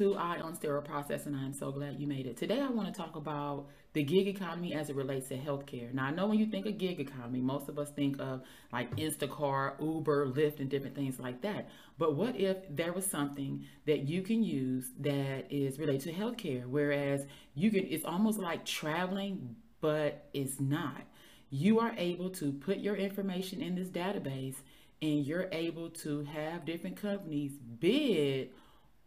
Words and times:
to 0.00 0.16
Eye 0.16 0.40
on 0.40 0.54
Sterile 0.54 0.80
Process, 0.80 1.26
and 1.26 1.36
I'm 1.36 1.52
so 1.52 1.70
glad 1.70 2.00
you 2.00 2.06
made 2.06 2.24
it. 2.24 2.38
Today, 2.38 2.58
I 2.58 2.68
want 2.68 2.88
to 2.88 2.98
talk 2.98 3.16
about 3.16 3.66
the 3.92 4.02
gig 4.02 4.28
economy 4.28 4.72
as 4.72 4.88
it 4.88 4.96
relates 4.96 5.28
to 5.28 5.36
healthcare. 5.36 5.92
Now, 5.92 6.06
I 6.06 6.10
know 6.10 6.26
when 6.26 6.38
you 6.38 6.46
think 6.46 6.64
of 6.64 6.78
gig 6.78 7.00
economy, 7.00 7.40
most 7.42 7.68
of 7.68 7.78
us 7.78 7.90
think 7.90 8.18
of 8.18 8.40
like 8.72 8.96
Instacart, 8.96 9.78
Uber, 9.78 10.28
Lyft, 10.28 10.58
and 10.58 10.70
different 10.70 10.96
things 10.96 11.20
like 11.20 11.42
that. 11.42 11.68
But 11.98 12.14
what 12.14 12.34
if 12.34 12.56
there 12.70 12.94
was 12.94 13.04
something 13.04 13.66
that 13.84 14.08
you 14.08 14.22
can 14.22 14.42
use 14.42 14.86
that 15.00 15.52
is 15.52 15.78
related 15.78 16.00
to 16.04 16.12
healthcare, 16.14 16.64
whereas 16.64 17.26
you 17.54 17.70
can, 17.70 17.84
it's 17.84 18.06
almost 18.06 18.38
like 18.38 18.64
traveling, 18.64 19.54
but 19.82 20.30
it's 20.32 20.58
not. 20.58 21.02
You 21.50 21.78
are 21.78 21.92
able 21.98 22.30
to 22.30 22.52
put 22.52 22.78
your 22.78 22.96
information 22.96 23.60
in 23.60 23.74
this 23.74 23.88
database 23.88 24.56
and 25.02 25.26
you're 25.26 25.48
able 25.52 25.90
to 25.90 26.22
have 26.24 26.64
different 26.64 26.96
companies 26.96 27.52
bid 27.80 28.48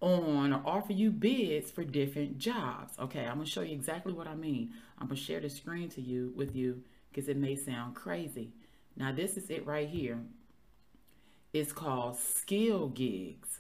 on 0.04 0.54
or 0.54 0.62
offer 0.66 0.94
you 0.94 1.10
bids 1.10 1.72
for 1.72 1.84
different 1.84 2.38
jobs. 2.38 2.94
Okay, 3.00 3.26
I'm 3.26 3.36
gonna 3.36 3.46
show 3.46 3.62
you 3.62 3.74
exactly 3.74 4.14
what 4.14 4.28
I 4.28 4.36
mean. 4.36 4.74
I'm 5.00 5.08
gonna 5.08 5.20
share 5.20 5.40
the 5.40 5.50
screen 5.50 5.90
to 5.90 6.02
you 6.02 6.34
with 6.36 6.56
you 6.56 6.84
because 7.10 7.30
it 7.30 7.38
may 7.38 7.56
sound 7.56 7.96
crazy. 7.96 8.52
Now 8.98 9.12
this 9.12 9.38
is 9.38 9.50
it 9.50 9.66
right 9.66 9.88
here. 9.88 10.20
It's 11.54 11.72
called 11.72 12.16
SkillGigs 12.16 13.60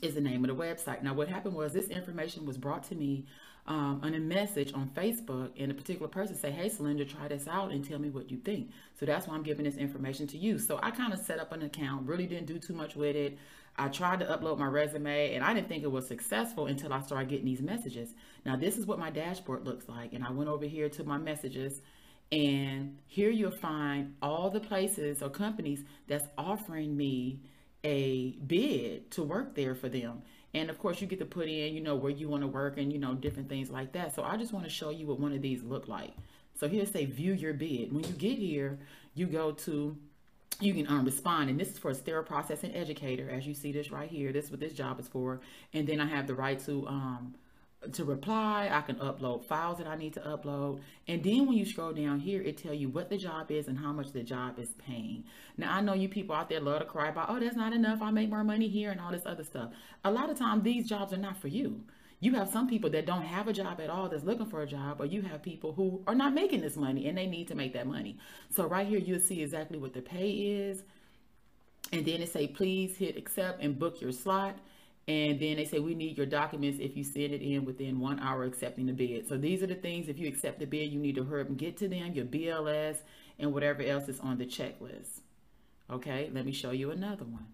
is 0.00 0.14
the 0.14 0.20
name 0.20 0.44
of 0.44 0.56
the 0.56 0.62
website. 0.62 1.02
Now 1.02 1.14
what 1.14 1.28
happened 1.28 1.54
was 1.54 1.72
this 1.72 1.88
information 1.88 2.46
was 2.46 2.56
brought 2.56 2.84
to 2.84 2.94
me 2.94 3.26
um, 3.66 4.00
on 4.02 4.14
a 4.14 4.18
message 4.18 4.72
on 4.74 4.90
Facebook 4.94 5.50
and 5.56 5.70
a 5.70 5.74
particular 5.74 6.08
person 6.08 6.36
say, 6.36 6.50
hey, 6.50 6.68
Celinda, 6.68 7.08
try 7.08 7.28
this 7.28 7.46
out 7.46 7.70
and 7.70 7.86
tell 7.86 7.98
me 7.98 8.10
what 8.10 8.30
you 8.30 8.38
think. 8.38 8.70
So 8.98 9.06
that's 9.06 9.28
why 9.28 9.34
I'm 9.34 9.42
giving 9.42 9.64
this 9.64 9.76
information 9.76 10.26
to 10.28 10.38
you. 10.38 10.58
So 10.58 10.80
I 10.82 10.90
kind 10.90 11.12
of 11.12 11.20
set 11.20 11.38
up 11.38 11.52
an 11.52 11.62
account, 11.62 12.08
really 12.08 12.26
didn't 12.26 12.46
do 12.46 12.58
too 12.58 12.72
much 12.72 12.96
with 12.96 13.14
it. 13.14 13.38
I 13.76 13.88
tried 13.88 14.20
to 14.20 14.26
upload 14.26 14.58
my 14.58 14.66
resume 14.66 15.34
and 15.34 15.44
I 15.44 15.54
didn't 15.54 15.68
think 15.68 15.84
it 15.84 15.90
was 15.90 16.06
successful 16.06 16.66
until 16.66 16.92
I 16.92 17.00
started 17.00 17.28
getting 17.28 17.46
these 17.46 17.62
messages. 17.62 18.14
Now 18.44 18.56
this 18.56 18.76
is 18.76 18.86
what 18.86 18.98
my 18.98 19.10
dashboard 19.10 19.64
looks 19.64 19.88
like. 19.88 20.12
And 20.12 20.24
I 20.24 20.30
went 20.30 20.50
over 20.50 20.66
here 20.66 20.88
to 20.90 21.04
my 21.04 21.16
messages 21.16 21.80
and 22.32 22.98
here 23.06 23.30
you'll 23.30 23.50
find 23.50 24.14
all 24.20 24.50
the 24.50 24.60
places 24.60 25.22
or 25.22 25.30
companies 25.30 25.84
that's 26.08 26.26
offering 26.36 26.96
me 26.96 27.40
a 27.84 28.32
bid 28.46 29.10
to 29.12 29.22
work 29.22 29.54
there 29.54 29.74
for 29.74 29.88
them. 29.88 30.22
And 30.54 30.70
of 30.70 30.78
course 30.78 31.00
you 31.00 31.06
get 31.06 31.18
to 31.20 31.24
put 31.24 31.48
in, 31.48 31.74
you 31.74 31.80
know, 31.80 31.96
where 31.96 32.12
you 32.12 32.28
want 32.28 32.42
to 32.42 32.46
work 32.46 32.76
and, 32.78 32.92
you 32.92 32.98
know, 32.98 33.14
different 33.14 33.48
things 33.48 33.70
like 33.70 33.92
that. 33.92 34.14
So 34.14 34.22
I 34.22 34.36
just 34.36 34.52
want 34.52 34.64
to 34.64 34.70
show 34.70 34.90
you 34.90 35.06
what 35.06 35.18
one 35.18 35.32
of 35.32 35.42
these 35.42 35.62
look 35.62 35.88
like. 35.88 36.12
So 36.58 36.68
here 36.68 36.84
say 36.84 37.06
view 37.06 37.32
your 37.32 37.54
bid. 37.54 37.92
When 37.92 38.04
you 38.04 38.12
get 38.12 38.38
here, 38.38 38.78
you 39.14 39.26
go 39.26 39.52
to 39.52 39.96
you 40.60 40.74
can 40.74 40.86
um, 40.86 41.04
respond 41.04 41.50
and 41.50 41.58
this 41.58 41.70
is 41.70 41.78
for 41.78 41.90
a 41.90 41.94
sterile 41.94 42.22
processing 42.22 42.74
educator 42.74 43.28
as 43.30 43.46
you 43.46 43.54
see 43.54 43.72
this 43.72 43.90
right 43.90 44.08
here 44.08 44.32
this 44.32 44.44
is 44.44 44.50
what 44.50 44.60
this 44.60 44.72
job 44.72 45.00
is 45.00 45.08
for 45.08 45.40
and 45.72 45.86
then 45.88 46.00
i 46.00 46.06
have 46.06 46.26
the 46.26 46.34
right 46.34 46.60
to 46.60 46.86
um, 46.86 47.34
to 47.92 48.04
reply 48.04 48.68
i 48.70 48.80
can 48.80 48.96
upload 48.96 49.44
files 49.44 49.78
that 49.78 49.86
i 49.86 49.96
need 49.96 50.12
to 50.12 50.20
upload 50.20 50.80
and 51.08 51.24
then 51.24 51.46
when 51.46 51.56
you 51.56 51.64
scroll 51.64 51.92
down 51.92 52.20
here 52.20 52.40
it 52.42 52.56
tell 52.56 52.74
you 52.74 52.88
what 52.88 53.10
the 53.10 53.16
job 53.16 53.50
is 53.50 53.66
and 53.66 53.78
how 53.78 53.92
much 53.92 54.12
the 54.12 54.22
job 54.22 54.58
is 54.58 54.70
paying 54.78 55.24
now 55.56 55.74
i 55.74 55.80
know 55.80 55.94
you 55.94 56.08
people 56.08 56.34
out 56.34 56.48
there 56.48 56.60
love 56.60 56.78
to 56.78 56.84
cry 56.84 57.08
about 57.08 57.28
oh 57.28 57.40
that's 57.40 57.56
not 57.56 57.72
enough 57.72 58.00
i 58.00 58.10
make 58.10 58.28
more 58.30 58.44
money 58.44 58.68
here 58.68 58.90
and 58.90 59.00
all 59.00 59.10
this 59.10 59.26
other 59.26 59.44
stuff 59.44 59.70
a 60.04 60.10
lot 60.10 60.30
of 60.30 60.38
times 60.38 60.62
these 60.62 60.88
jobs 60.88 61.12
are 61.12 61.18
not 61.18 61.36
for 61.36 61.48
you 61.48 61.82
you 62.22 62.32
have 62.34 62.50
some 62.50 62.68
people 62.68 62.88
that 62.90 63.04
don't 63.04 63.24
have 63.24 63.48
a 63.48 63.52
job 63.52 63.80
at 63.80 63.90
all 63.90 64.08
that's 64.08 64.22
looking 64.22 64.46
for 64.46 64.62
a 64.62 64.66
job, 64.66 65.00
or 65.00 65.06
you 65.06 65.22
have 65.22 65.42
people 65.42 65.72
who 65.72 66.04
are 66.06 66.14
not 66.14 66.32
making 66.32 66.60
this 66.60 66.76
money 66.76 67.08
and 67.08 67.18
they 67.18 67.26
need 67.26 67.48
to 67.48 67.56
make 67.56 67.72
that 67.72 67.84
money. 67.84 68.16
So 68.48 68.64
right 68.64 68.86
here, 68.86 69.00
you'll 69.00 69.18
see 69.18 69.42
exactly 69.42 69.76
what 69.76 69.92
the 69.92 70.02
pay 70.02 70.30
is. 70.30 70.84
And 71.90 72.06
then 72.06 72.22
it 72.22 72.32
say, 72.32 72.46
please 72.46 72.96
hit 72.96 73.16
accept 73.16 73.60
and 73.60 73.76
book 73.76 74.00
your 74.00 74.12
slot. 74.12 74.56
And 75.08 75.40
then 75.40 75.56
they 75.56 75.64
say, 75.64 75.80
we 75.80 75.94
need 75.94 76.16
your 76.16 76.26
documents 76.26 76.78
if 76.80 76.96
you 76.96 77.02
send 77.02 77.32
it 77.32 77.42
in 77.42 77.64
within 77.64 77.98
one 77.98 78.20
hour 78.20 78.44
accepting 78.44 78.86
the 78.86 78.92
bid. 78.92 79.28
So 79.28 79.36
these 79.36 79.62
are 79.62 79.66
the 79.66 79.74
things, 79.74 80.08
if 80.08 80.18
you 80.18 80.28
accept 80.28 80.60
the 80.60 80.64
bid, 80.64 80.92
you 80.92 81.00
need 81.00 81.16
to 81.16 81.24
hurry 81.24 81.42
up 81.42 81.48
and 81.48 81.58
get 81.58 81.76
to 81.78 81.88
them, 81.88 82.12
your 82.12 82.24
BLS 82.24 82.98
and 83.38 83.52
whatever 83.52 83.82
else 83.82 84.08
is 84.08 84.20
on 84.20 84.38
the 84.38 84.46
checklist. 84.46 85.20
Okay, 85.90 86.30
let 86.32 86.46
me 86.46 86.52
show 86.52 86.70
you 86.70 86.92
another 86.92 87.24
one 87.24 87.48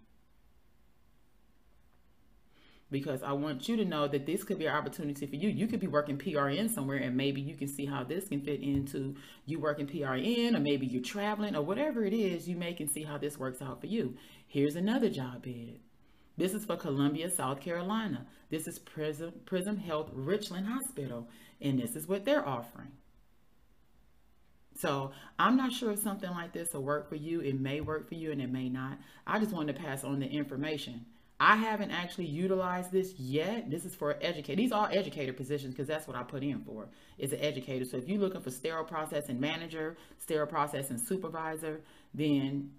because 2.90 3.22
I 3.22 3.32
want 3.32 3.68
you 3.68 3.76
to 3.76 3.84
know 3.84 4.08
that 4.08 4.26
this 4.26 4.44
could 4.44 4.58
be 4.58 4.66
an 4.66 4.74
opportunity 4.74 5.26
for 5.26 5.36
you. 5.36 5.48
You 5.48 5.66
could 5.66 5.80
be 5.80 5.86
working 5.86 6.16
PRN 6.16 6.70
somewhere 6.70 6.98
and 6.98 7.16
maybe 7.16 7.40
you 7.40 7.54
can 7.54 7.68
see 7.68 7.84
how 7.86 8.02
this 8.02 8.28
can 8.28 8.40
fit 8.40 8.60
into 8.62 9.14
you 9.46 9.60
working 9.60 9.86
PRN 9.86 10.56
or 10.56 10.60
maybe 10.60 10.86
you're 10.86 11.02
traveling 11.02 11.54
or 11.54 11.62
whatever 11.62 12.04
it 12.04 12.14
is, 12.14 12.48
you 12.48 12.56
may 12.56 12.72
can 12.72 12.88
see 12.88 13.02
how 13.02 13.18
this 13.18 13.38
works 13.38 13.60
out 13.60 13.80
for 13.80 13.86
you. 13.86 14.16
Here's 14.46 14.76
another 14.76 15.10
job 15.10 15.42
bid. 15.42 15.80
This 16.38 16.54
is 16.54 16.64
for 16.64 16.76
Columbia, 16.76 17.28
South 17.28 17.60
Carolina. 17.60 18.24
This 18.48 18.68
is 18.68 18.78
Prism, 18.78 19.32
Prisma 19.44 19.76
Health 19.76 20.10
Richland 20.14 20.68
Hospital 20.68 21.28
and 21.60 21.78
this 21.78 21.96
is 21.96 22.06
what 22.06 22.24
they're 22.24 22.46
offering. 22.46 22.92
So 24.76 25.10
I'm 25.40 25.56
not 25.56 25.72
sure 25.72 25.90
if 25.90 25.98
something 25.98 26.30
like 26.30 26.52
this 26.52 26.72
will 26.72 26.84
work 26.84 27.08
for 27.08 27.16
you. 27.16 27.40
It 27.40 27.60
may 27.60 27.80
work 27.80 28.08
for 28.08 28.14
you 28.14 28.30
and 28.30 28.40
it 28.40 28.52
may 28.52 28.68
not. 28.68 28.98
I 29.26 29.40
just 29.40 29.52
wanted 29.52 29.74
to 29.74 29.82
pass 29.82 30.04
on 30.04 30.20
the 30.20 30.28
information. 30.28 31.04
I 31.40 31.56
haven't 31.56 31.90
actually 31.90 32.26
utilized 32.26 32.92
this 32.92 33.14
yet. 33.18 33.68
This 33.70 33.84
is 33.84 33.96
for 33.96 34.16
educator. 34.20 34.56
These 34.56 34.72
are 34.72 34.88
educator 34.92 35.32
positions 35.32 35.74
because 35.74 35.88
that's 35.88 36.06
what 36.06 36.16
I 36.16 36.22
put 36.22 36.44
in 36.44 36.62
for 36.62 36.88
is 37.16 37.32
an 37.32 37.40
educator. 37.40 37.84
So 37.84 37.96
if 37.96 38.08
you're 38.08 38.20
looking 38.20 38.40
for 38.40 38.50
sterile 38.52 38.84
processing 38.84 39.40
manager, 39.40 39.96
sterile 40.18 40.46
processing 40.46 40.98
supervisor, 40.98 41.80
then 42.14 42.70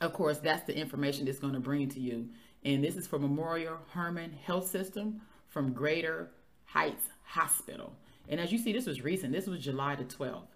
of 0.00 0.12
course 0.12 0.38
that's 0.38 0.66
the 0.66 0.76
information 0.76 1.26
that's 1.26 1.38
going 1.38 1.54
to 1.54 1.60
bring 1.60 1.88
to 1.90 2.00
you. 2.00 2.28
And 2.64 2.84
this 2.84 2.96
is 2.96 3.06
for 3.06 3.18
Memorial 3.18 3.78
Hermann 3.92 4.32
Health 4.44 4.68
System 4.68 5.20
from 5.48 5.72
Greater 5.72 6.30
Heights 6.64 7.08
Hospital. 7.24 7.92
And 8.28 8.40
as 8.40 8.52
you 8.52 8.58
see, 8.58 8.72
this 8.72 8.86
was 8.86 9.02
recent. 9.02 9.32
This 9.32 9.46
was 9.46 9.60
July 9.60 9.96
the 9.96 10.04
12th. 10.04 10.46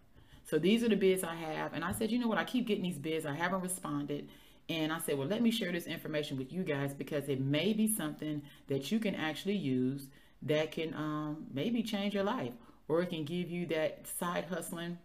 So 0.44 0.59
these 0.59 0.84
are 0.84 0.88
the 0.88 0.97
bids 0.97 1.25
I 1.25 1.34
have. 1.34 1.72
And 1.72 1.83
I 1.83 1.93
said, 1.93 2.10
you 2.10 2.19
know 2.19 2.28
what? 2.28 2.38
I 2.38 2.44
keep 2.44 2.66
getting 2.66 2.84
these 2.84 2.99
bids. 2.99 3.25
I 3.25 3.34
haven't 3.34 3.62
responded. 3.62 4.28
And 4.69 4.93
I 4.93 4.99
said, 4.99 5.19
well, 5.19 5.28
let 5.28 5.43
me 5.43 5.50
share 5.50 5.72
this 5.72 5.87
information 5.87 6.37
with 6.37 6.53
you 6.53 6.62
guys 6.62 6.94
because 6.94 7.28
it 7.28 7.41
may 7.41 7.72
be 7.72 7.88
something 7.88 8.43
that 8.69 8.93
you 8.93 8.99
can 8.99 9.15
actually 9.15 9.56
use 9.56 10.09
that 10.43 10.72
can 10.72 10.94
um, 10.94 11.47
maybe 11.53 11.83
change 11.83 12.15
your 12.15 12.25
life 12.25 12.53
or 12.88 13.03
it 13.03 13.10
can 13.10 13.25
give 13.25 13.50
you 13.50 13.66
that 13.66 14.06
side 14.06 14.44
hustling 14.44 14.99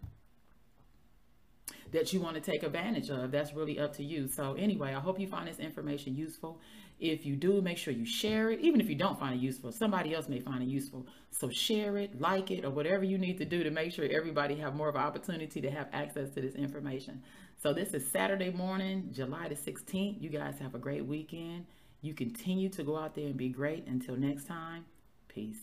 that 1.91 2.13
you 2.13 2.19
want 2.19 2.35
to 2.35 2.41
take 2.41 2.63
advantage 2.63 3.09
of. 3.09 3.31
That's 3.31 3.53
really 3.53 3.79
up 3.79 3.95
to 3.97 4.03
you. 4.03 4.27
So 4.27 4.53
anyway, 4.53 4.93
I 4.93 4.99
hope 4.99 5.19
you 5.19 5.27
find 5.27 5.47
this 5.47 5.59
information 5.59 6.15
useful. 6.15 6.59
If 6.99 7.25
you 7.25 7.35
do, 7.35 7.61
make 7.61 7.77
sure 7.77 7.93
you 7.93 8.05
share 8.05 8.51
it. 8.51 8.59
Even 8.59 8.81
if 8.81 8.89
you 8.89 8.95
don't 8.95 9.17
find 9.17 9.35
it 9.35 9.41
useful, 9.41 9.71
somebody 9.71 10.13
else 10.13 10.27
may 10.27 10.41
find 10.41 10.61
it 10.61 10.67
useful. 10.67 11.07
So 11.31 11.49
share 11.49 11.97
it, 11.97 12.19
like 12.19 12.51
it, 12.51 12.65
or 12.65 12.71
whatever 12.71 13.03
you 13.03 13.17
need 13.17 13.37
to 13.37 13.45
do 13.45 13.63
to 13.63 13.69
make 13.71 13.93
sure 13.93 14.05
everybody 14.05 14.55
have 14.55 14.75
more 14.75 14.89
of 14.89 14.95
an 14.95 15.01
opportunity 15.01 15.61
to 15.61 15.71
have 15.71 15.87
access 15.93 16.29
to 16.31 16.41
this 16.41 16.55
information. 16.55 17.23
So 17.61 17.73
this 17.73 17.93
is 17.93 18.05
Saturday 18.09 18.51
morning, 18.51 19.09
July 19.13 19.47
the 19.47 19.55
16th. 19.55 20.21
You 20.21 20.29
guys 20.29 20.55
have 20.59 20.75
a 20.75 20.79
great 20.79 21.05
weekend. 21.05 21.65
You 22.01 22.13
continue 22.13 22.69
to 22.69 22.83
go 22.83 22.97
out 22.97 23.15
there 23.15 23.25
and 23.25 23.37
be 23.37 23.49
great. 23.49 23.85
Until 23.87 24.15
next 24.15 24.45
time, 24.45 24.85
peace. 25.27 25.59